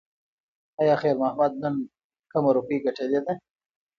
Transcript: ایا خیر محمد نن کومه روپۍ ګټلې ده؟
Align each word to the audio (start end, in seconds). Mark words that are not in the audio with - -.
ایا 0.81 0.95
خیر 1.01 1.15
محمد 1.21 1.51
نن 1.61 1.75
کومه 2.31 2.51
روپۍ 2.57 2.77
ګټلې 2.85 3.19
ده؟ 3.25 3.33